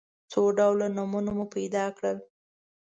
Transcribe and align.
څو 0.31 0.41
ډوله 0.57 0.87
نومونه 0.95 1.31
مو 1.37 1.45
پیدا 1.55 1.85
کړل. 1.97 2.17